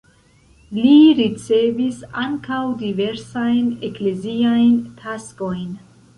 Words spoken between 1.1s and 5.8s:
ricevis ankaŭ diversajn ekleziajn taskojn.